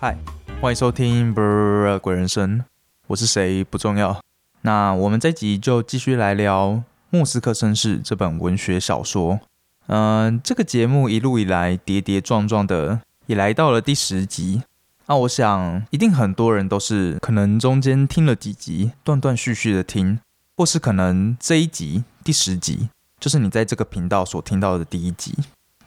[0.00, 0.16] 嗨，
[0.60, 2.60] 欢迎收听《不鬼人生》，
[3.08, 4.22] 我是谁不重要。
[4.60, 6.68] 那我们这集就继续来聊
[7.10, 9.40] 《莫斯科绅士》这本文学小说。
[9.88, 14.62] 嗯，这个节目一路以来跌跌撞撞的，也来到了第十集。
[15.06, 20.20] 那我想，一定很多人都是可能中间听了几集，断断续续的听，
[20.56, 22.88] 或是可能这一集第十集
[23.18, 25.34] 就是你在这个频道所听到的第一集。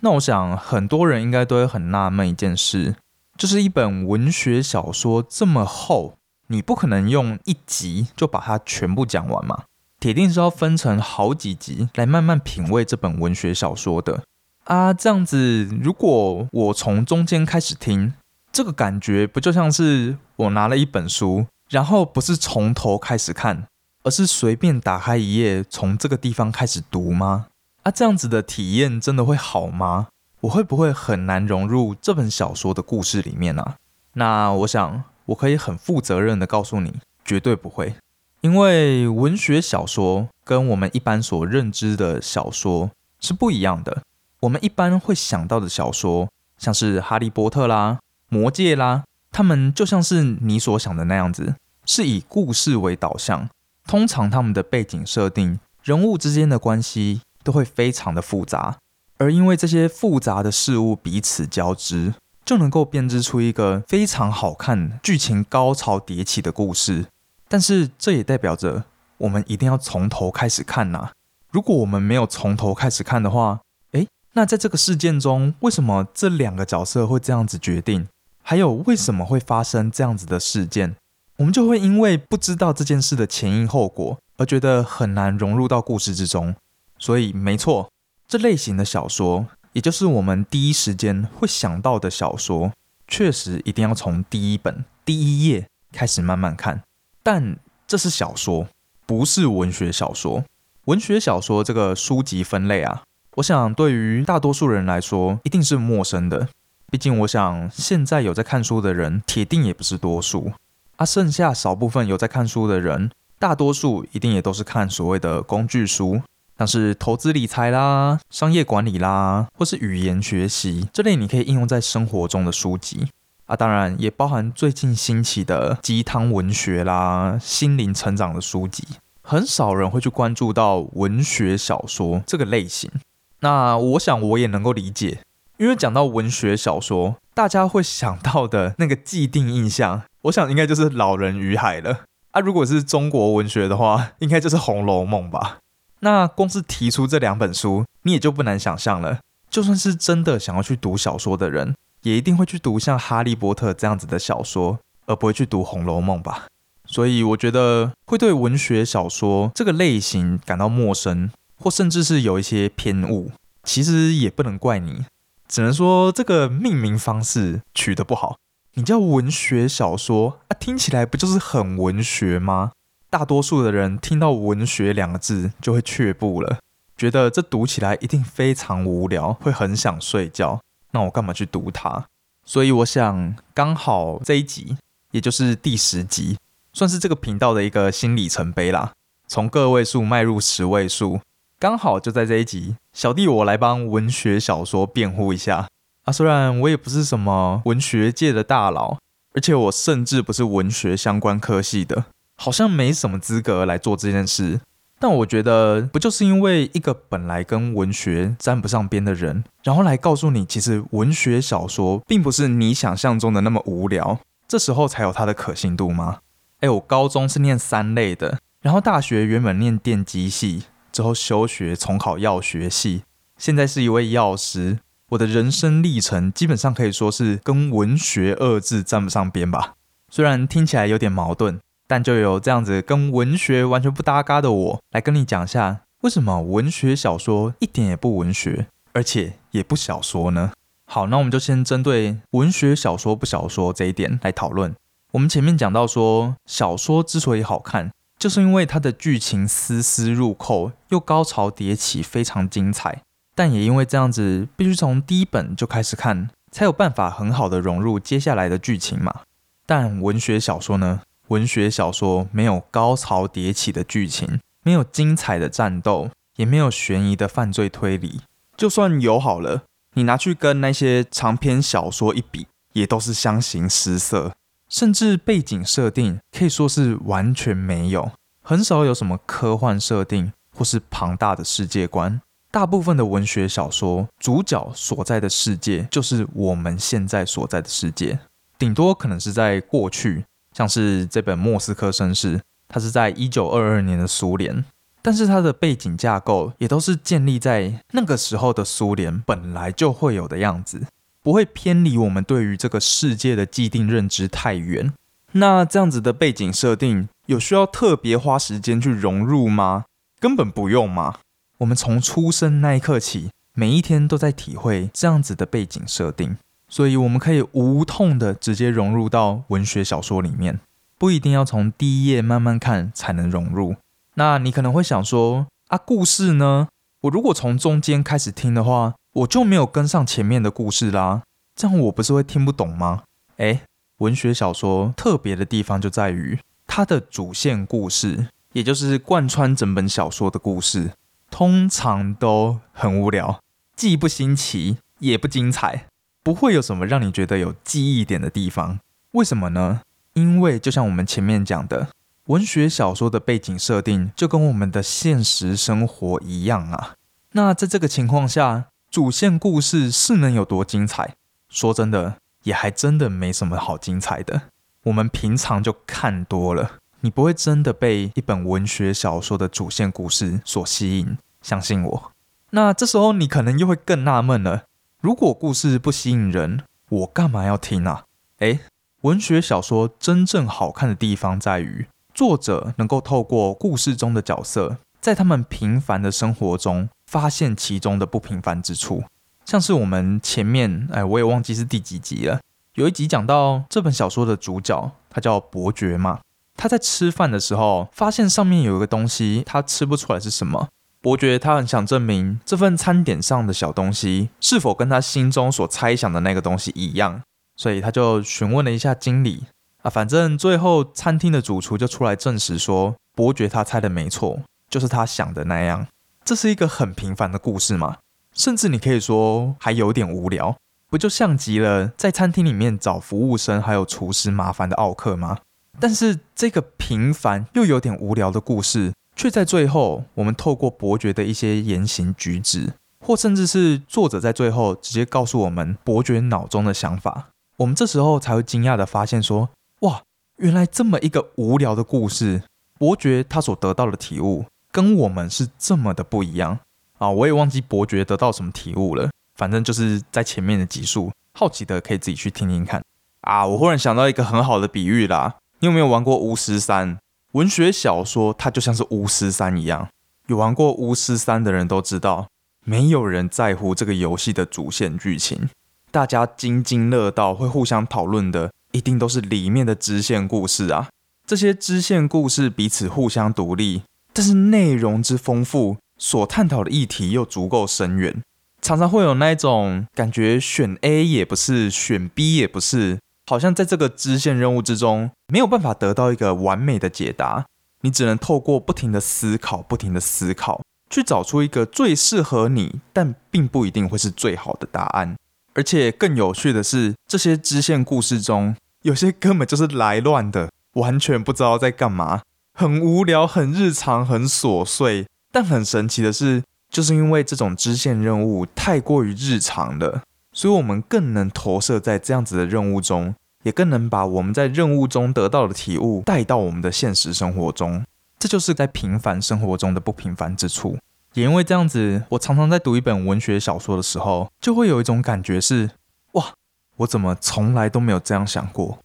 [0.01, 2.95] 那我想，很多人应该都会很纳闷一件事。
[3.37, 6.17] 就是一本文学小说这么厚，
[6.47, 9.63] 你不可能用一集就把它全部讲完嘛？
[9.99, 14.23] 铁定是要分成好几集来慢慢品味这本文学小说的
[14.63, 14.93] 啊。
[14.93, 18.13] 这样子，如果我从中间开始听，
[18.51, 23.67] 这个感觉不就像是我拿了一本书，然后不是从头开始看，
[24.03, 27.47] 而是随便打开一页，从这个地方开始读吗？
[27.83, 30.07] 啊，这样子的体验真的会好吗？
[30.41, 33.75] 我会不会很难融入这本小说的故事里面呢？
[34.13, 37.93] 那我想，我可以很负责任的告诉你，绝对不会。
[38.41, 44.01] 因为文学小说跟我们一般所认知的小说是不一样的。
[44.39, 51.53] 我们一般会想到的小说，像是《哈利波特》啦、《魔戒》啦，他们就像是你所想的那样子，
[51.85, 53.47] 是以故事为导向。
[53.85, 58.77] 通常他们的背景设定、人物之间的关系都会非常的复杂。
[59.21, 67.05] 而因为这些复杂的事物彼此交织，就能够编织出一个非常好看、剧情高潮迭起的故事。
[67.47, 68.85] 但是这也代表着
[69.19, 71.11] 我们一定要从头开始看呐。
[71.51, 73.59] 如果我们没有从头开始看的话，
[73.91, 78.07] 诶，那在这个事件中，为什么这两个角色会这样子决定？
[78.41, 80.95] 还有为什么会发生这样子的事件？
[81.35, 86.55] 我们就会因为不知道这件事的前因后果，而觉得很难融入到故事之中。
[86.97, 87.90] 所以，没错。
[88.31, 92.71] 这类型的小说，也就是我们第一时间会想到的小说，
[93.05, 96.81] 确实一定要从第一本第一页开始慢慢看。
[97.21, 98.69] 但这是小说，
[99.05, 100.45] 不是文学小说。
[100.85, 103.03] 文学小说这个书籍分类啊，
[103.35, 106.47] 我想对于大多数人来说一定是陌生的。
[106.89, 110.53] 毕竟，我想现在有在看书的人，铁定也不是多数。
[110.95, 116.21] 啊，剩下少部分有在看书的人，大多数一定也都是看所谓的工具书。
[116.61, 123.07] 像是投资理财啦、商业管理啦，或是语言学习这类你可以应用在生活中的书籍
[123.47, 128.87] 啊，当然也包含最近兴起的鸡汤文学啦、心灵成长的书籍。
[129.23, 132.91] 很少人会去关注到文学小说这个类型。
[133.39, 135.21] 那我想我也能够理解，
[135.57, 142.39] 因为讲到文学小说，大家会想到的那个既定印象，我想应该就是《老人与海》了啊。
[142.39, 145.57] 如果是中国文学的话，应该就是《红楼梦》吧。
[146.01, 149.19] 那光是提出这两本书，你也就不难想象了。
[149.49, 156.45] 就算是真的想要去读小说的人，也一定会去读像《哈利波特》这样子的小说，而不会去读《红楼梦》吧。
[156.85, 163.31] 所以我觉得会对文学小说这个类型感到陌生，或甚至是有一些偏误，
[163.63, 165.05] 其实也不能怪你，
[165.47, 168.37] 只能说这个命名方式取得不好。
[168.73, 172.71] 你叫文学小说啊，听起来不就是很文学吗？
[173.11, 176.59] 大多数的人听到“文学”两个字就会却步了，
[176.95, 180.61] 觉得这读起来一定非常无聊，会很想睡觉。
[180.91, 182.05] 那我干嘛去读它？
[182.45, 184.77] 所以我想，刚好这一集，
[185.11, 186.37] 也就是第十集，
[186.71, 188.93] 算是这个频道的一个新里程碑啦。
[189.27, 191.19] 从个位数迈入十位数，
[191.59, 195.67] 刚好就在这一集，小弟我来帮文学小说辩护一下
[196.05, 196.13] 啊。
[196.13, 198.99] 虽然我也不是什么文学界的大佬，
[199.33, 202.05] 而且我甚至不是文学相关科系的。
[202.37, 204.61] 好像没什么资格来做这件事，
[204.99, 216.19] 但我觉得不就是因为一个本来跟文学沾不上边的人，然后来告诉你，其实文学小说并不是你想象中的那么无聊，这时候才有它的可信度吗？
[216.59, 223.03] 哎，我高中是念三类的，然后大学原本念电机系，之后休学重考药学系，
[223.37, 224.79] 现在是一位药师。
[225.09, 229.73] 我的人生历程基本上可以说是跟文学二字沾不上边吧，
[230.09, 231.59] 虽然听起来有点矛盾。
[231.91, 240.53] 但就有这样子跟文学完全不搭嘎的我来跟你讲下，为什么文学小说一点也不文学，而且也不小说呢？
[240.85, 244.73] 好，那我们就先针对文学小说不小说这一点来讨论。
[245.11, 253.01] 我们前面讲到说，小说之所以好看，就是因为它的剧情丝丝入扣，又高潮迭起，非常精彩。
[253.35, 259.23] 但也因为这样子，必须从第一本就开始看，才有办法很好的融入接下来的剧情嘛。
[259.65, 261.01] 但文学小说呢？
[261.31, 268.19] 文学小说没有高潮迭起的剧情，没有精彩的战斗，也没有悬疑的犯罪推理。
[268.57, 269.63] 就算有好了，
[269.93, 274.33] 你拿去跟那些长篇小说一比，也都是相形失色，
[274.67, 278.11] 甚至背景设定可以说是完全没有，
[278.43, 282.21] 很少有什么科幻设定或是庞大的世界观。
[282.51, 288.19] 大部分的文学小说主角所在的世界就是我们现在所在的世界，
[288.59, 290.25] 顶多可能是在过去，
[290.55, 292.37] 像是这本《莫斯科绅士》，
[292.67, 294.63] 它是在一九二二年的苏联，
[295.01, 300.87] 但是它的背景架构也都是建立在那个时候的苏联本来就会有的样子，
[301.23, 304.93] 不会偏离我们对于这个世界的既定认知太远。
[305.33, 309.85] 那这样子的背景设定有需要特别花时间去融入吗？
[310.19, 311.19] 根本不用嘛。
[311.59, 316.37] 我们从出生那一刻起，每一天都在体会这样子的背景设定，
[316.71, 320.61] 所以我们可以无痛的直接融入到文学小说里面，
[320.97, 323.75] 不一定要从第一页慢慢看才能融入。
[324.13, 326.69] 那你可能会想说，啊，故事呢？
[327.01, 331.23] 我如果从中间开始听的话，我就没有跟上前面的故事啦，
[331.55, 333.03] 这样我不是会听不懂吗？
[333.35, 333.61] 诶，
[333.97, 340.91] 文学小说特别的地方就在于它的主线故事，也就是贯穿整本小说的故事。
[341.29, 343.41] 通常都很无聊，
[343.75, 345.87] 既不新奇也不精彩，
[346.23, 348.79] 不会有什么让你觉得有记忆点的地方。
[349.11, 349.81] 为什么呢？
[350.13, 351.87] 因为就像我们前面讲的，
[352.25, 356.95] 文学小说的背景设定就跟我们的现实生活一样啊。
[357.31, 361.15] 那在这个情况下，主线故事是能有多精彩？
[361.49, 364.43] 说真的，也还真的没什么好精彩的。
[364.83, 366.73] 我们平常就看多了。
[367.01, 372.11] 你不会真的被一本文学小说的主线故事所吸引，相信我。
[372.51, 374.65] 那这时候你可能又会更纳闷了：
[375.01, 378.05] 如果故事不吸引人，我干嘛要听啊？
[378.37, 378.59] 诶，
[379.01, 389.03] 文学小说真正好看的地方在于，作者能够透过故事中的角色，在他们平凡的生活中，发现其中的不平凡之处。
[389.43, 392.39] 像是我们前面，哎，我也忘记是第几集了，
[392.75, 396.19] 有一集讲到这本小说的主角，他叫伯爵嘛。
[396.55, 400.69] 他在吃饭的时候，发现上面有一个东西，他吃不出来是什么。
[401.01, 407.23] 伯爵他很想证明这份餐点上的小东西是否跟他心中所猜想的那个东西一样，
[407.55, 409.45] 所以他就询问了一下经理
[409.81, 409.89] 啊。
[409.89, 415.87] 反正最后餐厅的主厨就出来证实说，伯爵他猜的没错，就是他想的那样。
[416.23, 417.97] 这是一个很平凡的故事嘛，
[418.35, 420.55] 甚至你可以说还有点无聊，
[420.87, 425.39] 不就像极了在餐厅里面找服务生还有厨师麻烦的奥克吗？
[425.79, 437.27] 但是这个平凡又有点无聊的故事，却在最后，我们透过伯爵的一些言行举止，或甚至是作者在最后直接告诉我们伯爵脑中的想法，
[437.57, 439.49] 我们这时候才会惊讶的发现说：
[439.81, 440.01] 哇，
[440.37, 442.41] 原来这么一个无聊的故事，
[442.79, 446.57] 伯爵他所得到的体悟跟我们是这么的不一样
[446.97, 447.11] 啊！
[447.11, 452.83] 我也忘记伯爵得到什么体悟了，反正就是在前面的集数，好奇的可以自己去听听看
[453.21, 453.45] 啊！
[453.45, 455.35] 我忽然想到一个很好的比喻啦。
[455.59, 456.97] 你有没有玩过巫师三？
[457.33, 459.87] 文学小说它就像是巫师三一样。
[460.27, 462.27] 有玩过巫师三的人都知道，
[462.65, 465.49] 没有人在乎这个游戏的主线剧情，
[465.91, 470.89] 大家津津乐道会互相讨论的，一定都是里面的支线故事啊。
[471.25, 478.21] 这些支线故事彼此互相独立，但是内容之丰富，所探讨的议题又足够深远，
[478.61, 482.99] 常常会有那种感觉，选 A 也不是，选 B 也不是。
[483.31, 487.45] 好像在这个支线任务之中，没有办法得到一个完美的解答，
[487.79, 495.15] 你只能透过不停的思考，不停的思考，去找出一个最适合你，但并不一定会是最好的答案。
[495.53, 502.23] 而且更有趣的是，这些支线故事中，有些根本就是来乱的，完全不知道在干嘛，
[502.53, 505.07] 很无聊，很日常，很琐碎。
[505.31, 513.15] 但很神奇的是，就是因为这种支线任务太过于日常了，所以我们更能投射在这样子的任务中。
[513.43, 517.83] 也更能把我们在任务中得到的体悟带到我们的现实生活中，
[518.19, 520.77] 这就是在平凡生活中的不平凡之处。
[521.13, 525.71] 也因为这样子，我常常在读一本文学小说的时候，就会有一种感觉是：
[526.13, 526.33] 哇，
[526.77, 528.79] 我怎么从来都没有这样想过？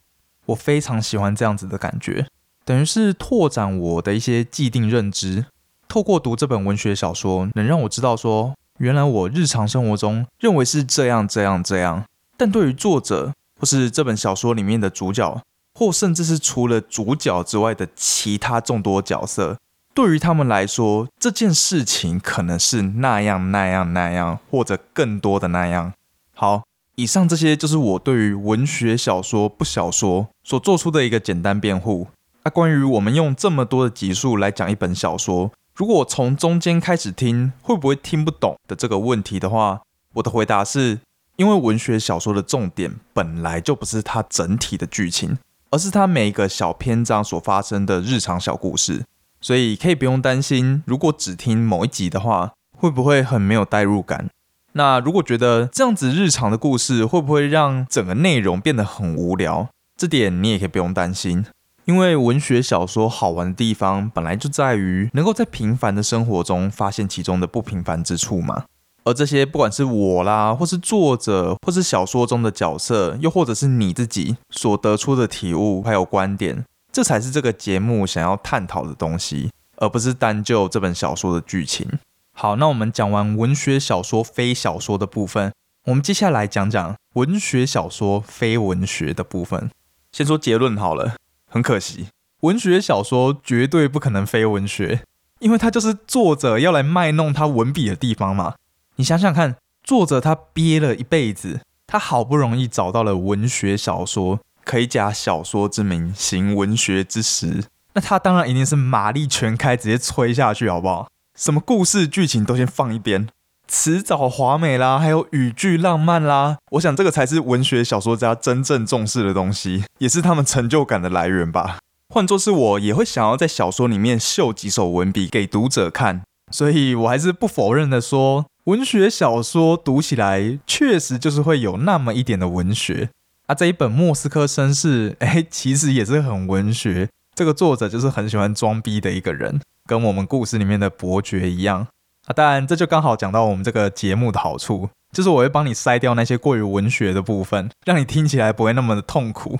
[0.47, 2.27] 我非常喜欢这样子的感觉，
[2.65, 5.45] 等于是拓展我的一些既定认知。
[5.87, 12.03] 透过读这本文学小说，能让我知道说，原来我日常生活中认为是这样这样这样，
[12.35, 13.33] 但对于作者。
[13.59, 15.41] 或是这本小说里面的主角，
[15.73, 19.57] 或甚至是除了主角之外的其他众多角色，
[19.93, 25.93] 对于他们来说，这件事情可能是那样那样那样，或者更多的那样。
[26.33, 26.63] 好，
[26.95, 32.07] 以上这些就是我对于文学小说不小说所做出的一个简单辩护。
[32.43, 39.81] 那关于我们用这么多的集数来讲一本小说，如果从中间开始听，会不会听不懂的这个问题的话，
[40.13, 40.99] 我的回答是。
[41.37, 45.37] 因为文学小说的重点本来就不是它整体的剧情，
[45.69, 49.05] 而是它每一个小篇章所发生的日常小故事，
[49.39, 54.29] 所以可以不用担心，如果只听某一集的话，会不会很没有代入感？
[54.73, 59.69] 那如果觉得这样子日常的故事会不会让整个内容变得很无聊？
[59.95, 61.45] 这点你也可以不用担心，
[61.85, 68.65] 因为文学小说好玩的地方本来就在于能够在平凡的生活中发现其中的不平凡之处嘛。
[69.07, 81.87] 而这些不管是我啦，或是作者，或是小说中的角色，又或者是你自己所得出的体悟还有观点，这才是这个节目想要探讨的东西，而不是单就这本小说的剧情。
[82.33, 85.53] 好，那我们讲完文学小说非小说的部分，
[85.85, 89.71] 我们接下来讲讲文学小说非文学的部分。
[90.11, 91.15] 先说结论好了，
[91.49, 92.07] 很可惜，
[92.41, 95.01] 文学小说绝对不可能非文学，
[95.39, 98.55] 因为它就是作者要来卖弄他文笔的地方嘛。
[98.99, 111.07] 你想想看，作者他憋了一辈子，他好不容易找到了文学小说可以假小说之名行文学之实，那他当然一定是马力全开，直接吹下去，好不好？
[111.37, 113.27] 什么故事剧情都先放一边，
[113.67, 121.77] 词藻华美啦，还有语句浪漫啦，我想这个才是文学小说家真正重视的东西，也是他们成就感的来源吧。
[122.09, 133.09] 换作是我，也会想要在小说里面秀几首文笔给读者看，所以我还是不否认的说，文学小说读起来确实就是会有那么一点的文学
[133.45, 133.55] 啊。
[133.55, 139.61] 这一本《莫斯科绅士》 哎，其实也是很文学，这个作者就是很喜欢装逼的一个人。
[139.85, 141.87] 跟我们故事里面的伯爵一样
[142.25, 149.57] 啊，当然这就刚好讲到我们这个节目的好处，就是我会帮你筛掉那些过于文学的部分，让你听起来不会那么的痛苦。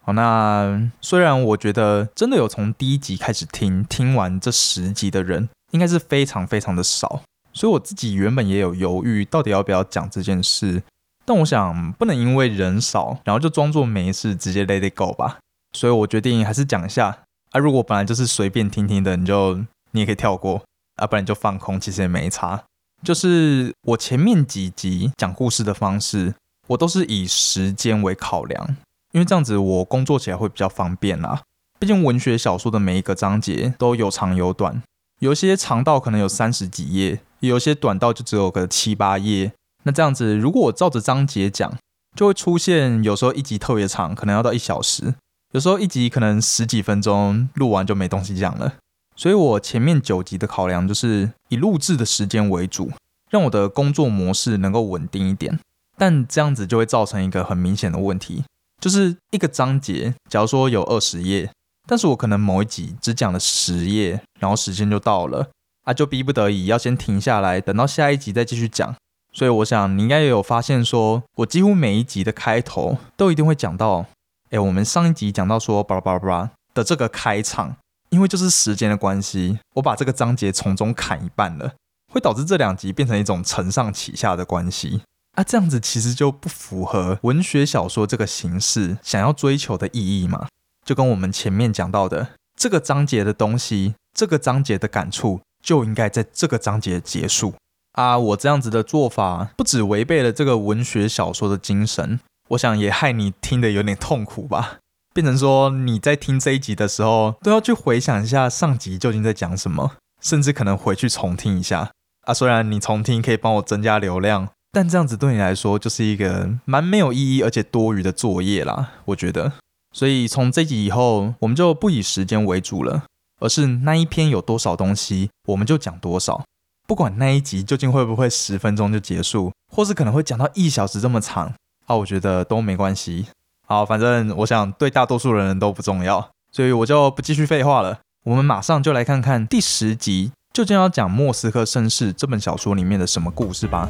[0.00, 10.82] 好，那虽然我觉得真的有从第一集开始听听完这十集的人，应该是非常非常的少，所以我自己原本也有犹豫，到底要不要讲这件事。
[11.24, 15.38] 但我想不能因为人少，然后就装作没事，直接 let it go 吧。
[15.76, 17.18] 所以我决定还是讲一下。
[17.50, 19.54] 啊，如果本来就是随便听听的，你就
[19.92, 20.62] 你也可以跳过
[20.96, 22.62] 啊，不然就放空，其实也没差。
[23.02, 26.34] 就是我前面几集讲故事的方式，
[26.66, 28.76] 我都是以时间为考量，
[29.12, 31.42] 因为这样子我工作起来会比较方便啦。
[31.78, 34.82] 毕竟文学小说的每一个章节都有长有短，
[35.20, 39.52] 有些长到可能有三十几页，有些短到就只有个七八页。
[39.84, 41.72] 那这样子，如果我照着章节讲，
[42.16, 45.14] 就会出现有时候一集特别长，可能要到一小时。
[45.52, 48.74] 有时候一集可能十几分钟录完就没东西讲了，
[49.16, 52.90] 所以我前面九集的考量就是以录制的时间为主，
[53.30, 55.58] 让我的工作模式能够稳定一点。
[55.96, 58.44] 但这样子就会造成一个很明显的问题，
[58.80, 61.50] 就是一个章节，假如说有二十页，
[61.86, 65.48] 但是我可能某一集只讲了十页，然后时间就到了，
[65.88, 68.94] 啊，就逼不得已要先停下来，等到下一集再继续讲。
[69.32, 74.04] 所以我想你应该也有发现，说我几乎每一集的开头都一定会讲到。
[74.50, 77.76] 哎，我们上一集讲到说巴拉巴拉巴拉的这个开场，
[78.10, 81.72] 因为就是时间的关系，我把这个章节从中砍一半了，
[82.12, 85.00] 会导致这两集变成一种承上启下的关系
[85.36, 90.48] 啊，这样子其实就不符合文学小说这个形式想要追求的意义嘛？
[90.84, 92.28] 就跟我们前面讲到的，
[92.58, 97.54] 这个章节的东西，这个章节的感触就应该在这个章节结束
[97.92, 98.18] 啊！
[98.18, 102.20] 我这样子的做法，不止违背了这个文学小说的精神。
[102.50, 104.78] 我想也害你听得有点痛苦吧，
[105.12, 111.90] 变成说你在听这一集的时候都要去回想一下上集究竟在讲什么，甚至可能回去重听一下
[112.22, 112.32] 啊。
[112.32, 118.92] 虽然你重听可以帮我增加流量，但这样子对你来说就是一个蛮没有意义而且多余的作业啦。
[119.06, 119.52] 我觉得，
[119.92, 123.04] 所以从这集以后，我们就不以时间为主了，
[123.38, 126.44] 而是那一篇有多少东西，我们就讲多少，
[126.86, 131.52] 不管那一集究竟会不会十分钟就结束，或是可能会讲到一小时这么长。
[131.86, 133.26] 啊，我觉得都没关系。
[133.66, 137.98] 好，反正我想对大多数人都不重要，所以我就不继续废话了。
[138.24, 143.88] 我们马上就来看看第十集究竟要讲《莫斯科绅士》这本小说里面的什么故事吧。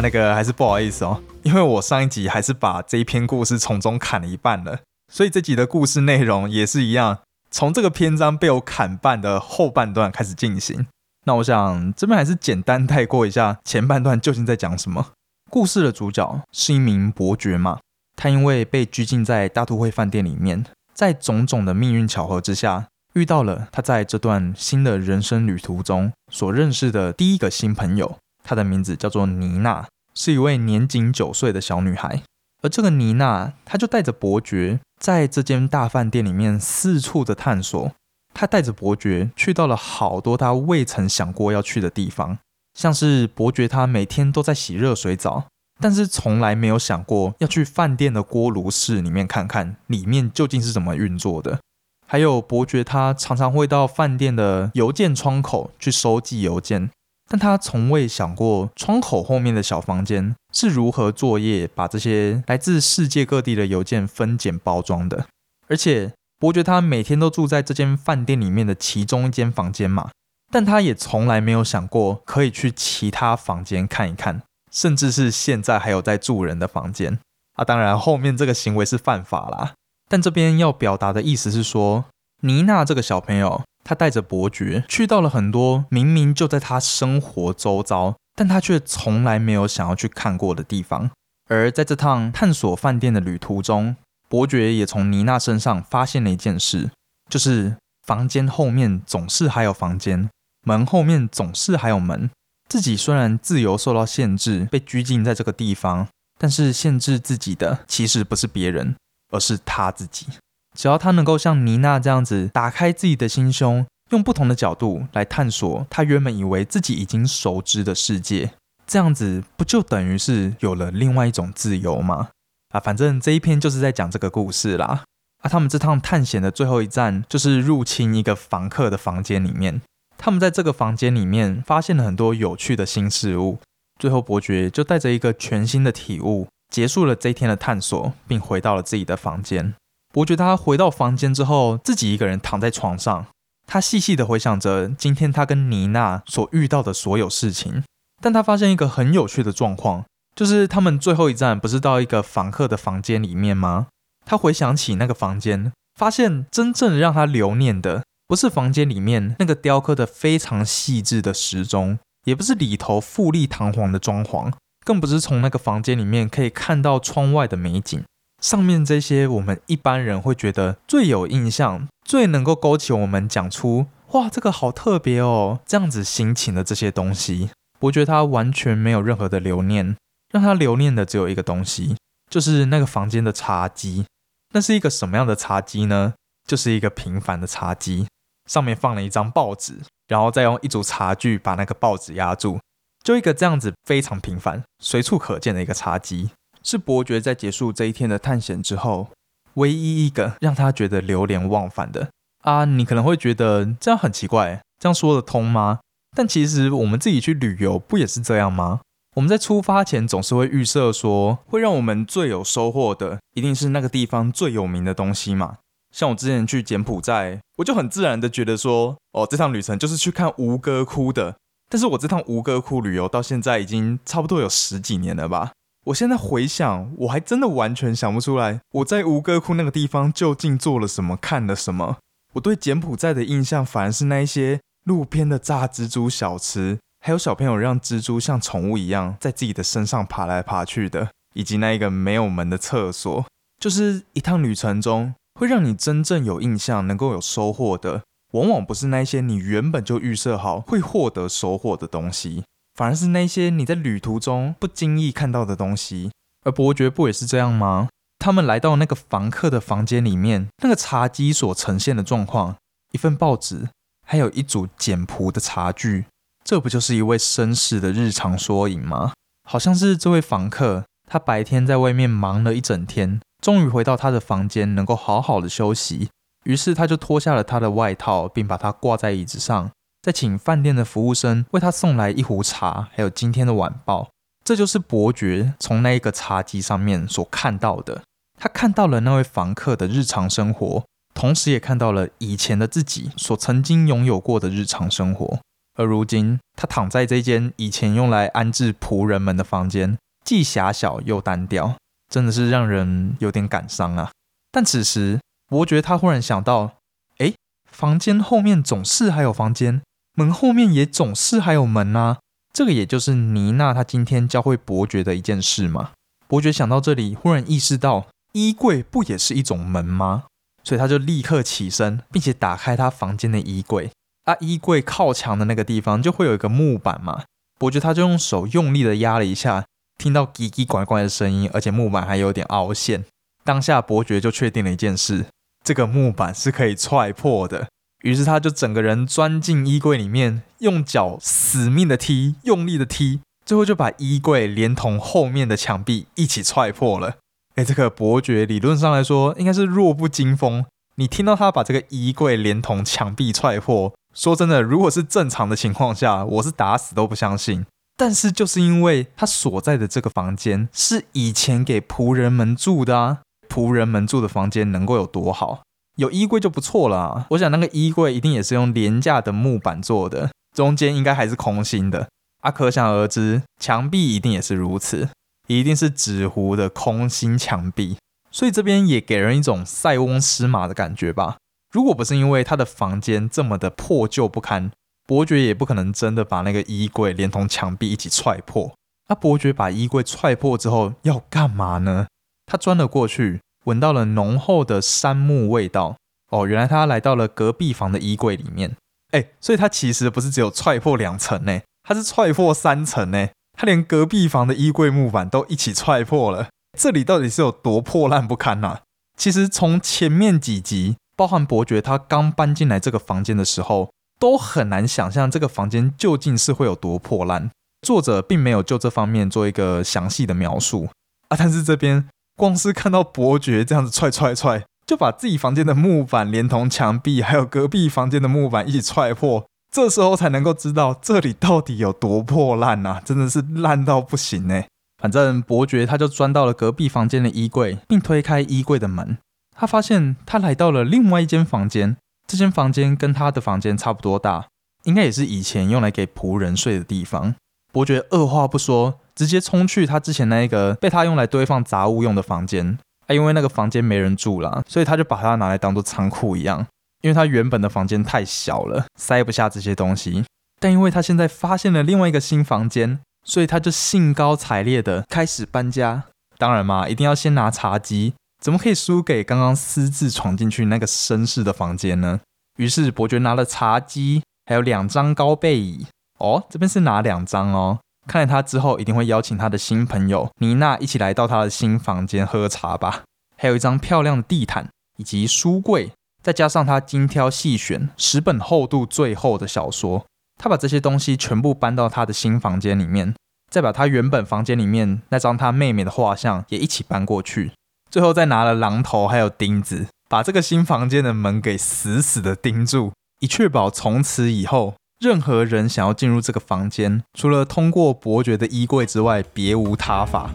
[0.00, 4.80] 那个还是不好意思哦，因为我上一集还是把这一篇故事从中砍了一半了，
[5.12, 7.18] 所以这集的故事内容也是一样。
[7.50, 10.86] 从这个篇章被我砍半的后半段开始进行，
[11.26, 15.08] 那我想这边还是简单带过一下前半段究竟在讲什么。
[15.50, 17.80] 故事的主角是一名伯爵嘛，
[18.14, 20.64] 他因为被拘禁在大都会饭店里面，
[20.94, 28.18] 在种种的命运巧合之下，遇到了他在这段新的人生旅途中所认识的第一个新朋友。
[28.42, 32.22] 她的名字叫做妮娜，是一位年仅九岁的小女孩。
[32.62, 37.92] 而这个妮娜，她就带着伯爵在这间大饭店里面四处的探索。
[38.32, 42.38] 她带着伯爵去到了好多他未曾想过要去的地方，
[42.74, 45.46] 像是伯爵他每天都在洗热水澡，
[45.80, 51.58] 但是从来没有想过要去饭店的锅炉室里面看看里面究竟是怎么运作的。
[52.06, 56.90] 还有伯爵他常常会到饭店的邮件窗口去收寄邮件。
[57.32, 65.26] 但他从未想过，窗口后面的小房间是如何作业，把这些来自世界各地的邮件分拣包装的。
[65.68, 70.10] 而且，伯爵他每天都住在这间饭店里面的其中一间房间嘛，
[70.50, 77.20] 但他也从来没有想过可以去其他房间看一看，甚至是现在还有在住人的房间
[77.54, 77.64] 啊。
[77.64, 79.74] 当然，后面这个行为是犯法啦。
[80.08, 82.06] 但这边要表达的意思是说，
[82.40, 83.62] 妮娜这个小朋友。
[83.90, 91.10] 他带着伯爵去到了很多明明就在他生活周遭，但他却从来没有想要去看过的地方。
[91.48, 93.96] 而在这趟探索饭店的旅途中，
[94.28, 96.92] 伯爵也从妮娜身上发现了一件事，
[97.28, 100.30] 就是房间后面总是还有房间，
[100.64, 102.30] 门后面总是还有门。
[102.68, 106.06] 自己虽然自由受到限制，被拘禁在这个地方，
[106.38, 108.94] 但是限制自己的其实不是别人，
[109.32, 110.28] 而是他自己。
[110.76, 118.52] 只要他能够像妮娜这样子打开自己的心胸，用不同的角度来探索他原本以为自己已经熟知的世界，
[118.86, 122.28] 这样子不就等于是有了另外一种自由吗？
[122.70, 125.04] 啊，反正这一篇就是在讲这个故事啦。
[125.42, 129.80] 啊，他们这趟探险的最后一站就是入侵一个房客的房间里面。
[130.16, 133.58] 他们在这个房间里面发现了很多有趣的新事物。
[133.98, 139.74] 最后，伯爵就带着一个全新的体悟，结束了这一天的探索，并回到了自己的房间。
[140.12, 143.26] 伯爵他回到房间之后，自己一个人躺在床上，
[143.66, 147.84] 他细细的回想着今天他跟妮娜所遇到的所有事情。
[148.20, 153.86] 但他发现一个很有趣的状况，就是他们最后一站不是到一个房客的房间里面吗？
[154.26, 164.52] 他回想起那个房间，发现真正让他留念的，不是房间里面那个雕刻的非常细致的时钟，也不是里头富丽堂皇的装潢，
[164.84, 168.02] 更不是从那个房间里面可以看到窗外的美景。
[168.40, 179.94] 上面这些，我们一般人会觉得最有印象、最能够勾起我们讲出“哇，这个好特别哦”这样子心情的这些东西，伯爵他完全没有任何的留念，
[180.32, 181.96] 让他留念的只有一个东西，
[182.30, 184.06] 就是那个房间的茶几。
[184.52, 186.14] 那是一个什么样的茶几呢？
[186.48, 188.08] 就是一个平凡的茶几，
[188.48, 189.74] 上面放了一张报纸，
[190.08, 192.58] 然后再用一组茶具把那个报纸压住，
[193.04, 196.30] 就一个这样子非常平凡、随处可见的一个茶几。
[196.62, 199.08] 是伯爵在结束这一天的探险之后，
[199.54, 202.10] 唯一一个让他觉得流连忘返的
[202.42, 202.64] 啊！
[202.64, 205.80] 你可能会觉得这样很奇怪，这样说得通吗？
[206.16, 208.80] 但其实我们自己去旅游不也是这样吗？
[209.16, 215.56] 我们在出发前总是会预设说，会让我们最有收获的一定是那个地方最有名的东西嘛。
[215.92, 221.34] 像我之前去柬埔寨，我就很自然的觉得说，哦，这趟旅程就是去看吴哥窟的。
[221.68, 225.52] 但是我这趟吴哥窟旅游到现在已经差不多有十几年了吧。
[225.86, 231.96] 我现在回想，我还真的完全想不出来，我在吴哥窟那个地方究竟做了什么，看了什么。
[232.34, 243.24] 我对柬埔寨的印象，反而是那一些路边的炸蜘蛛小吃，还有小朋友让蜘蛛像宠物一样在自己的身上爬来爬去的，以及那一个没有门的厕所。
[243.58, 252.44] 就是一趟旅程中，会让你真正有印象、能够有收获的，往往不是那些你原本就预设好会获得收获的东西。
[252.80, 256.10] 反而是那些你在旅途中不经意看到的东西，
[256.46, 257.90] 而伯爵不也是这样吗？
[258.18, 262.56] 他们来到那个房客的房间里面，那个茶几所呈现的状况，
[262.92, 263.68] 一份报纸，
[264.06, 266.06] 还有一组简朴的茶具，
[266.42, 269.12] 这不就是一位绅士的日常缩影吗？
[269.46, 276.08] 好像是这位房客，他白天在外面忙了一整天，终于回到他的房间，能够好好的休息，
[276.44, 279.70] 于是他就脱下了他的外套，并把它挂在椅子上。
[280.02, 284.08] 再请饭店的服务生为他送来一壶茶，还有今天的晚报。
[284.42, 288.02] 这就是伯爵从那一个茶几上面所看到的。
[288.38, 290.82] 他看到了那位房客的日常生活，
[291.12, 295.38] 同时也看到了以前的自己所曾经拥有过的日常生活。
[295.74, 301.76] 而如今，他躺在这间以前用来安置仆人们的房间，既狭小又单调，
[302.08, 304.10] 真的是让人有点感伤啊。
[304.50, 306.78] 但此时，伯爵他忽然想到，
[307.18, 307.34] 哎，
[307.70, 309.82] 房间后面总是还有房间。
[310.20, 312.18] 门后面也总是还有门啊，
[312.52, 315.92] 这个也就是妮娜她今天教会伯爵的一件事嘛。
[316.28, 320.24] 伯爵想到这里，忽然意识到衣柜不也是一种门吗？
[320.62, 323.90] 所以他就立刻起身，并且打开他房间的衣柜。
[324.26, 327.22] 啊，衣柜靠墙的那个地方就会有一个木板嘛。
[327.58, 329.64] 伯爵他就用手用力的压了一下，
[329.96, 333.06] 听到叽叽拐拐的声音，而且木板还有点凹陷。
[333.42, 335.24] 当下伯爵就确定了一件事：
[335.64, 337.68] 这个木板是可以踹破的。
[338.02, 347.16] 于是他就整个人钻进衣柜里面，用脚死命的踢，用力的踢，最后就把衣柜连同后面的墙壁一起踹破了。
[347.56, 350.64] 哎，这个伯爵理论上来说应该是弱不禁风。
[350.96, 357.64] 你听到他把这个衣柜连同墙壁踹破，说真的，如果是正常的情况下，我是打死都不相信。
[357.96, 365.62] 但是就是因为他所在的这个房间是以前给仆人们住的啊，仆人们住的房间能够有多好？
[366.00, 367.26] 有衣柜就不错了。
[367.28, 372.08] 我想那个衣柜一定也是用廉价的木板做的，中间应该还是空心的
[372.40, 372.50] 啊。
[372.50, 375.10] 可想而知，墙壁一定也是如此，
[375.46, 377.98] 一定是纸糊的空心墙壁。
[378.30, 381.36] 所以这边也给人一种塞翁失马的感觉吧。
[381.70, 384.70] 如果不是因为他的房间这么的破旧不堪，
[385.06, 388.72] 伯爵也不可能真的把那个衣柜连同墙壁一起踹破。
[389.08, 392.06] 那伯爵把衣柜踹破之后要干嘛呢？
[392.46, 393.40] 他钻了过去。
[393.64, 395.96] 闻到了浓厚的杉木味道
[396.30, 398.76] 哦，原来他来到了隔壁房的衣柜里面，
[399.10, 406.48] 哎，所以他其实不是只有踹破两层呢，他是踹破三层呢，他连隔壁房的衣柜木板都一起踹破了。
[406.78, 408.80] 这里到底是有多破烂不堪呐？
[409.16, 417.50] 其实从前面几集，包含伯爵他刚搬进来这个房间的时候，都很难想象这个房间究竟是会有多破烂。
[417.82, 420.88] 作者并没有就这方面做一个详细的描述
[421.28, 422.08] 啊，但是这边。
[422.40, 432.98] 光是看到伯爵这样子踹踹踹，就把自己房间的木板连同墙壁，还有隔壁房间的木板一起踹破，这时候才能够知道这里到底有多破烂呐！
[433.04, 434.62] 真的是烂到不行呢。
[435.02, 439.18] 反正伯爵他就钻到了隔壁房间的衣柜，并推开衣柜的门，
[439.54, 444.46] 他发现他来到了另外一间房间，这间房间跟他的房间差不多大，
[444.84, 447.34] 应该也是以前用来给仆人睡的地方。
[447.70, 448.98] 伯爵二话不说。
[449.20, 456.66] 直接冲去他之前那一个被他用来堆放杂物用的房间啊，因为那个房间没人住了，所以他就把它拿来当做仓库一样。
[457.02, 460.24] 因为他原本的房间太小了，塞不下这些东西。
[460.58, 466.04] 但因为他现在发现了另外一个新房间，所以他就兴高采烈的开始搬家。
[466.38, 472.20] 当然嘛，一定要先拿茶几，怎么可以输给刚刚私自闯进去那个绅士的房间呢？
[472.56, 475.86] 于是伯爵拿了茶几，还有两张高背椅。
[476.16, 477.80] 哦，这边是拿两张哦。
[478.10, 483.04] 看来他之后一定会邀请他的新朋友妮娜一起来到他的新房间喝茶吧。
[483.36, 490.04] 还有一张漂亮的地毯，以及书柜，再加上他精挑细选十本厚度最厚的小说。
[490.42, 493.14] 他把这些东西全部搬到他的新房间里面，
[493.48, 497.52] 再把他原本房间里面那张他妹妹的画像也一起搬过去。
[497.88, 504.74] 最后再拿了榔头还有钉子，把这个新房间的门给死死的钉住，以确保从此以后。
[505.00, 510.30] 任何人想要进入这个房间，除了通过伯爵的衣柜之外，别无他法。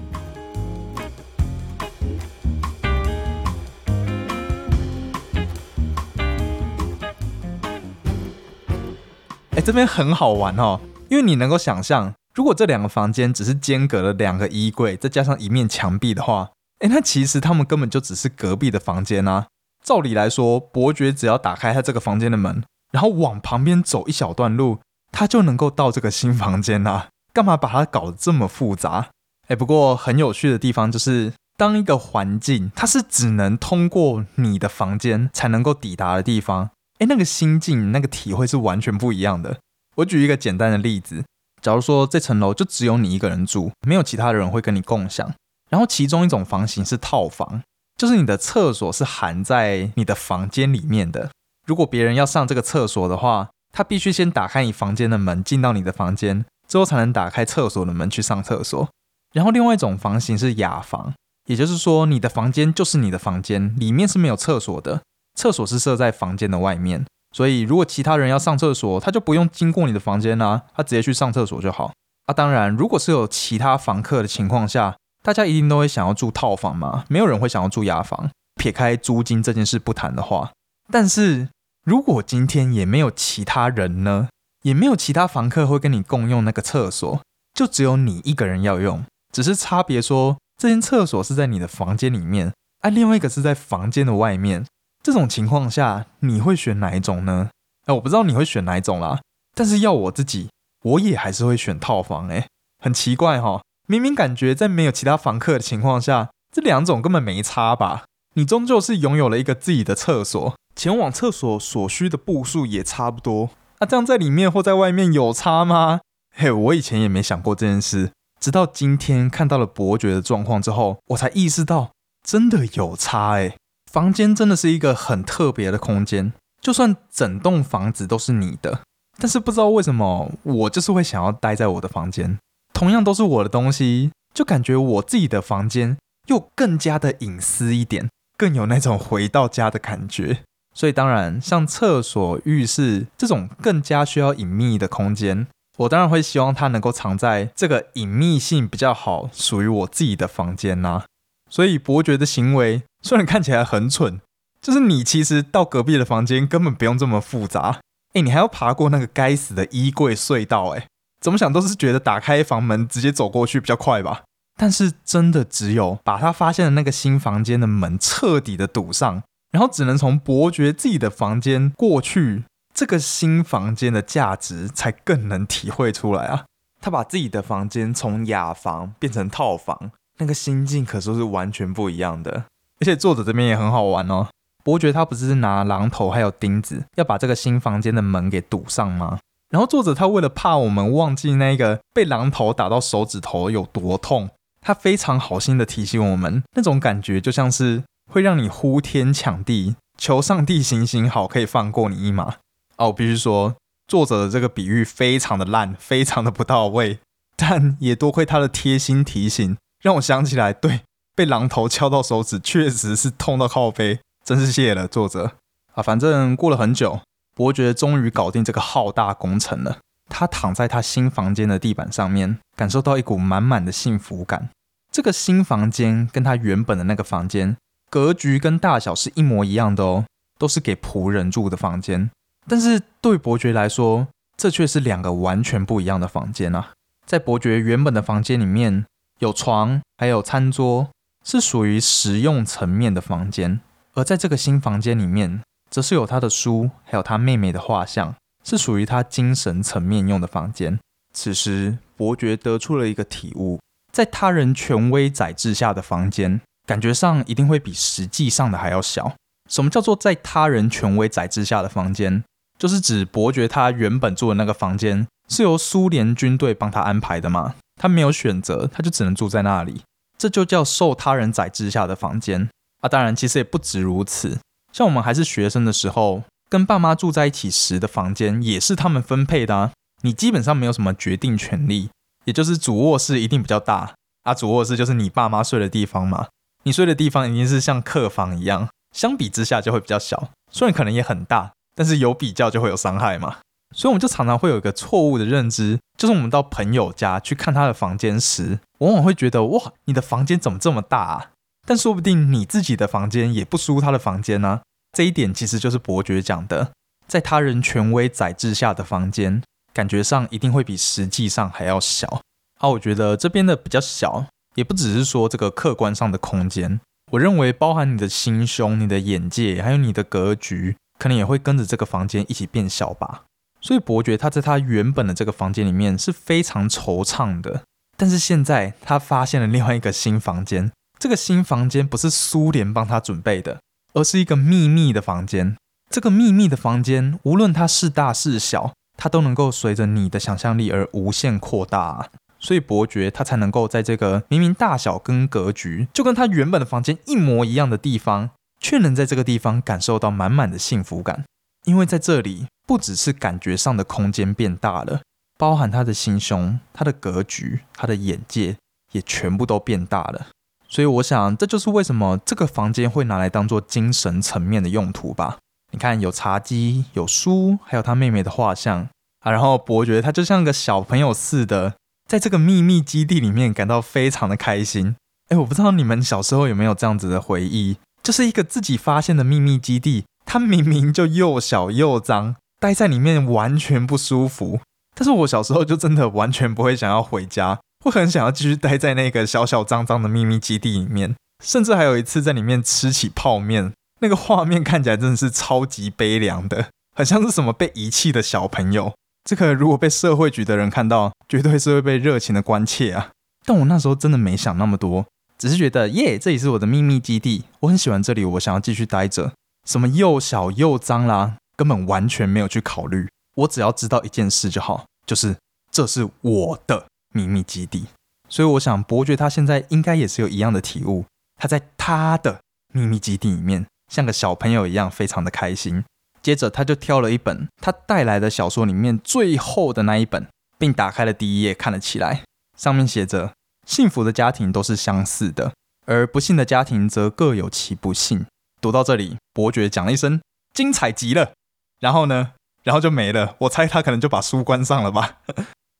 [9.51, 16.49] 哎，这边很好玩哦，因为你能够想象，如果这两个房间只是间隔了两个衣柜，再加上一面墙壁的话，
[16.79, 19.45] 哎，那其实他们根本就只是隔壁的房间啊。
[19.83, 22.63] 照理来说，伯爵只要打开他这个房间的门。
[22.95, 24.79] 然后往旁边走一小段路，
[25.11, 27.09] 他就能够到这个新房间啦。
[27.33, 29.09] 干嘛把它搞得这么复杂？
[29.49, 39.57] 哎，不过很有趣的地方就是，当一个环境它是只能通过你的房间才能够抵达的地方，哎，那个心境、那个体会是完全不一样的。
[39.95, 41.25] 我举一个简单的例子，
[41.61, 45.33] 假如说这层楼就只有你一个人住，没有其他的人会跟你共享，
[45.69, 47.61] 然后其中一种房型是套房，
[47.97, 51.31] 就是你的厕所是含在你的房间里面的。
[51.65, 58.87] 如果别人要上这个厕所的话，他必须先打开你房间的门，进到你的房间之后，才能打开厕所的门去上厕所。
[59.33, 61.13] 然后，另外一种房型是雅房，
[61.47, 65.01] 也就是说，你的房间就是你的房间，里面是没有厕所的，
[65.37, 67.05] 厕所是设在房间的外面。
[67.35, 71.91] 所以，如果其他人要上厕所，他就不用经过你的房间啦，他直接去上厕所就好。
[72.27, 78.29] 啊，当然，如果是有其他房客的情况下，大家一定都会想要住套房嘛，没有人会想要住雅房。
[78.55, 80.51] 撇开租金这件事不谈的话，
[80.89, 81.49] 但是。
[81.85, 84.29] 如果今天也没有其他人呢，
[84.63, 87.21] 也没有其他房客会跟你共用那个厕所，
[87.53, 94.65] 就只有你一个人要用，只是差别说这间厕所是在你的房间里面，而另外一个是在房间的外面。
[95.03, 97.51] 这种情况下，你会选哪一种呢？
[97.85, 99.21] 哎，我不知道你会选哪一种啦，
[99.53, 100.49] 但是要我自己，
[100.81, 102.29] 我也还是会选套房。
[102.29, 102.47] 哎，
[102.83, 108.05] 很奇怪哈，明明感觉在没有其他房客的情况下，这两种根本没差吧？
[108.33, 110.55] 你终究是拥有了一个自己的厕所。
[110.75, 116.01] 前往厕所所需的步数也差不多，那这样在里面或在外面有差吗？
[116.35, 118.11] 嘿，我以前也没想过这件事，
[118.41, 123.55] 直到今天看到了伯爵的状况之后，我才意识到真的有差诶。
[123.89, 128.81] 房间真的是一个很特别的空间，就算整栋房子都是你的，
[129.17, 132.37] 但是不知道为什么我就是会想要待在我的房间。
[132.73, 140.43] 同样都是我的东西，就感觉我自己的房间又更加的隐私一点，更有那种回到家的感觉。
[140.75, 151.03] 所以当然，像厕所、浴室这种更加需要隐秘的空间，我当然会希望它能够藏在这个隐秘性比较好、属于我自己的房间呐。
[151.49, 154.19] 所以伯爵的行为虽然看起来很蠢，
[154.61, 157.79] 就是你其实到隔壁的房间根本不用这么复杂。
[158.13, 160.85] 哎，你还要爬过那个该死的衣柜隧道，哎。
[161.21, 164.21] 怎么想都是觉得打开房门直接走过去比较快吧，
[164.59, 169.23] 但是真的只有把他发现的那个新房间的门彻底的堵上，
[169.55, 176.43] 然后只能从伯爵自己的房间过去，这个新房间的价值才更能体会出来啊！
[176.81, 182.43] 他把自己的房间从雅房变成套房，那个心境可说是完全不一样的。
[182.81, 184.27] 而且作者这边也很好玩哦，
[184.61, 189.19] 伯爵他不是拿榔头还有钉子要把这个新房间的门给堵上吗？
[189.51, 202.35] 然后作者他为了怕我们忘记那个被榔头打到手指头有多痛，他非常好心的提醒我们，那种感觉就像是会让你呼天抢地，求上帝行行好，可以放过你一马。
[202.77, 203.55] 哦，必须说，
[203.87, 206.99] 作者的这个比喻非常的烂，非常的不到位，
[207.35, 210.81] 但也多亏他的贴心提醒，让我想起来，对，
[211.15, 215.33] 被榔头敲到手指确实是痛到靠背，真是谢了作者
[215.73, 215.81] 啊。
[215.81, 217.01] 反正过了很久。
[217.37, 219.79] 伯爵终于搞定这个浩大工程了。
[220.07, 224.49] 他躺在他新房间的地板上面，感受到一股满满的幸福感。
[224.89, 227.57] 这个新房间跟他原本的那个房间
[227.95, 230.05] 格局跟大小是一模一样的哦，
[230.37, 232.11] 都是给仆人住的房间。
[232.45, 236.73] 但是对伯爵来说，这却是两个完全不一样的房间啊！
[237.05, 238.85] 在伯爵原本的房间里面，
[239.19, 240.89] 有床，还有餐桌，
[241.23, 243.59] 是属于实用层面的房间；
[243.93, 250.77] 而在这个新房间里面，则是有他的书，还有他妹妹的画像，是属于他精神层面用的房间。
[251.13, 253.61] 此时，伯爵得出了一个体悟：
[253.93, 259.13] 在他人权威宰制下的房间，感觉上一定会比实际上的还要小。
[259.49, 262.23] 什么叫做在他人权威宰制下的房间？
[262.57, 267.55] 就是指伯爵他原本住的那个房间是由苏联军队帮他安排的嘛？
[267.75, 269.81] 他没有选择，他就只能住在那里。
[270.17, 272.49] 这就叫受他人宰制下的房间
[272.81, 272.87] 啊！
[272.87, 274.39] 当然，其实也不止如此。
[274.71, 279.71] 像我们还是学生的时候，跟爸妈住在一起时的房间也是他们分配的啊。
[280.03, 281.89] 你基本上没有什么决定权利，
[282.23, 284.33] 也就是主卧室一定比较大啊。
[284.33, 286.27] 主卧室就是你爸妈睡的地方嘛，
[286.65, 290.31] 你睡的地方一定是像客房一样，相比之下就会比较小。
[290.51, 293.37] 虽然可能也很大，但是有比较就会有伤害嘛。
[293.75, 301.31] 所以我们就常常会有一个错误的认知，就是我们到朋友家去看他的房间时，往往会觉得哇，你的房间怎么这么大啊？
[301.67, 304.61] 但说不定你自己的房间也不输他的房间呢。
[304.93, 306.71] 这一点其实就是伯爵讲的，
[307.07, 312.21] 在他人权威宰制下的房间，感觉上一定会比实际上还要小。
[312.59, 323.23] 啊，我觉得这边的比较小，也不只是说这个客观上的空间，我认为包含你的心胸、你的眼界，还有你的格局，可能也会跟着这个房间一起变小吧。
[323.61, 327.63] 所以伯爵他在他原本的这个房间里面是非常惆怅的，
[327.97, 330.71] 但是现在他发现了另外一个新房间。
[330.97, 333.59] 这个新房间不是苏联帮他准备的，
[333.93, 335.57] 而是一个秘密的房间。
[335.89, 342.09] 这个秘密的房间，无论它是大是小，它都能够随着你的想象力而无限扩大。
[342.45, 348.29] 所以伯爵他才能够在这个明明大小跟格局就跟他原本的房间一模一样的地方，
[348.61, 351.25] 却能在这个地方感受到满满的幸福感。
[351.63, 355.01] 因为在这里，不只是感觉上的空间变大了，
[355.39, 358.57] 包含他的心胸、他的格局、他的眼界，
[358.91, 360.27] 也全部都变大了。
[360.69, 365.39] 所以我想，这就是为什么这个房间会拿来当做精神层面的用途吧。
[365.71, 368.87] 你看，有茶几，有书，还有他妹妹的画像
[369.21, 369.31] 啊。
[369.31, 371.73] 然后伯爵他就像个小朋友似的，
[372.15, 374.95] 在这个秘密基地里面感到非常的开心。
[375.27, 384.61] 哎，我不知道你们小时候有没有这样子的回忆，就是一个自己发现的秘密基地，它明明就又小又脏，待在里面完全不舒服。
[384.97, 387.59] 但是我小时候就真的完全不会想要回家。
[387.83, 398.93] 会很想要继续待在那个小小脏脏的秘密基地里面，甚至还有一次在里面吃起泡面，那个画面看起来真的是超级悲凉的，很像是什么被遗弃的小朋友。
[399.25, 403.09] 这个如果被社会局的人看到，绝对是会被热情的关切啊。
[403.45, 405.05] 但我那时候真的没想那么多，
[405.37, 409.33] 只是觉得耶，这里是我的秘密基地，我很喜欢这里，我想要继续待着。
[409.67, 413.09] 什么又小又脏啦，根本完全没有去考虑。
[413.35, 415.35] 我只要知道一件事就好，就是
[415.69, 416.85] 这是我的。
[417.15, 417.85] 秘密基地，
[418.27, 421.05] 所以我想伯爵他现在应该也是有一样的体悟。
[421.37, 422.41] 他在他的
[422.73, 425.85] 秘密基地里面，像个小朋友一样，非常的开心。
[426.25, 430.25] 接着他就挑了一本他带来的小说里面最厚的那一本，
[430.57, 432.23] 并打开了第一页看了起来。
[432.57, 433.33] 上面写着：
[433.67, 435.53] 幸福的家庭都是相似的，
[435.85, 438.25] 而不幸的家庭则各有其不幸。
[438.59, 440.19] 读到这里，伯爵讲了一声
[440.51, 441.33] ：“精彩极了。”
[441.79, 442.31] 然后呢？
[442.65, 443.35] 然后就没了。
[443.41, 445.19] 我猜他可能就把书关上了吧。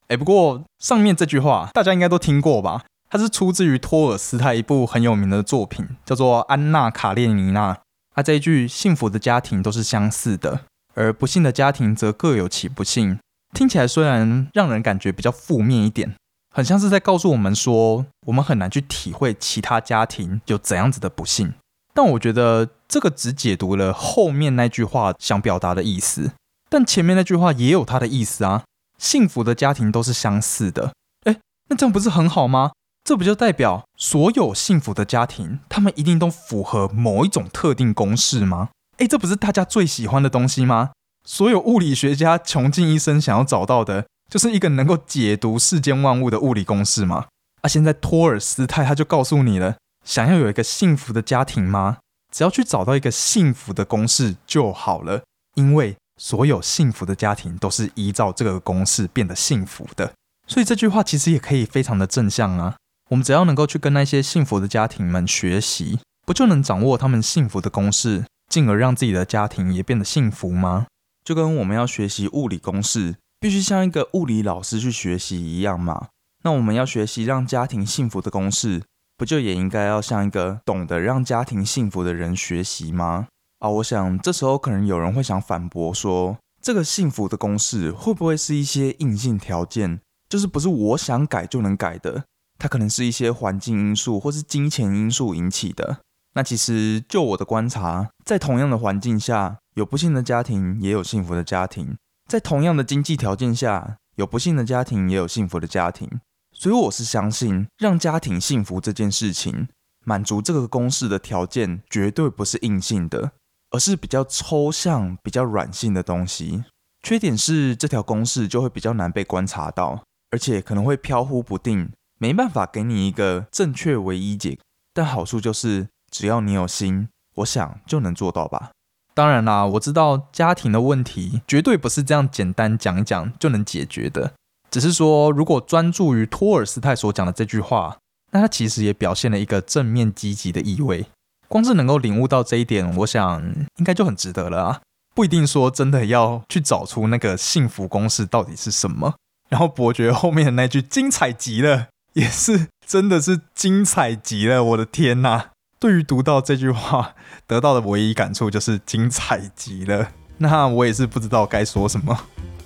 [0.10, 2.84] 哎，不过上面这句话大家应该都听过吧？
[3.10, 7.74] 它是出自于托尔斯泰一部很有名的作品，叫做《安娜·卡列尼娜》。
[8.16, 10.62] 他这一句“幸福的家庭都是相似的，
[10.94, 13.20] 而不幸的家庭则各有其不幸”，
[13.54, 16.16] 听起来虽然让人感觉比较负面一点，
[16.56, 21.54] 很像是在告诉我们说，我们很难去体会其他家庭有怎样子的不幸。
[21.94, 26.32] 但我觉得这个只解读了后面那句话想表达的意思，
[26.70, 28.64] 但前面那句话也有它的意思啊。
[28.98, 30.94] 幸福的家庭都是相似的，
[31.26, 32.72] 哎，那这样不是很好吗？
[33.06, 38.70] 这不就代表所有幸福的家庭，他们一定都符合某一种特定公式吗？
[38.98, 40.90] 哎，这不是大家最喜欢的东西吗？
[41.24, 47.28] 所有物理学家穷尽一生想要找到的，就是一个能够解读世间万物的物理公式吗？
[47.62, 51.98] 啊，现在托尔斯泰他就告诉你了，想要有一个幸福的家庭吗？
[52.34, 55.22] 只要去找到一个幸福的公式就好了，
[55.54, 60.14] 因为所有幸福的家庭都是依照这个公式变得幸福的。
[60.48, 62.78] 所以这句话其实也可以非常的正向啊。
[63.10, 70.88] 我们只要能够去跟那些幸福的家庭们学习，不就能掌握他们幸福的公式，进而让自己的家庭也变得幸福吗？
[71.24, 76.08] 就跟我们要学习物理公式，必须像一个物理老师去学习一样嘛？
[76.44, 78.84] 那我们要学习让家庭幸福的公式，
[79.18, 83.28] 不就也应该要像一个懂得让家庭幸福的人学习吗？
[83.60, 92.26] 啊，我想这时候可能有人会想反驳说，这个幸福的公式会不会是一些硬性条件，就是不是我想改就能改的？
[92.66, 96.00] 它可能是一些环境因素或是金钱因素引起的。
[96.34, 101.94] 那其实就我的观察，在同样的环境下，有不幸的家庭，也有幸福的家庭；
[102.28, 106.10] 在同样的经济条件下，有不幸的家庭，也有幸福的家庭。
[106.54, 109.68] 所以我是相信，让家庭幸福这件事情，
[110.04, 113.34] 满足这个公式的条件，绝对不是硬性的，
[113.70, 116.64] 而是比较抽象、比较软性的东西。
[117.04, 121.92] 缺点是，这条公式就会比较难被观察到，而且可能会飘忽不定。
[122.26, 124.58] 没办法给你一个正确唯一解，
[124.96, 128.72] 但好处就是只要你有心，我想就能做到吧。
[129.14, 134.34] 当然啦，我知道家庭的问题绝对不是这样简单讲一讲就能解决的。
[134.72, 137.98] 只是说，如果专注于托尔斯泰所讲的这句话，
[138.32, 141.06] 那他其实也表现了一个正面积极的意味。
[141.48, 143.44] 光是能够领悟到这一点，我想
[143.78, 144.82] 应该就很值得了啊！
[145.14, 149.14] 不一定说真的要去找出那个幸福公式到底是什么。
[149.48, 151.90] 然后伯爵后面的那句精彩极了。
[152.20, 154.64] 也是，真的是精彩极了！
[154.64, 155.48] 我的天呐，
[155.78, 157.14] 对于读到这句话
[157.46, 160.12] 得到的唯一感触就是精彩极了。
[160.40, 162.18] 那我也是不知道该说什么。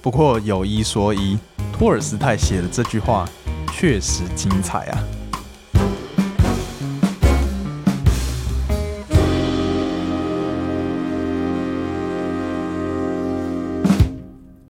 [0.04, 1.40] 不过有一说一，
[1.74, 3.28] 托尔斯泰写的这句话
[3.74, 5.04] 确实精彩啊。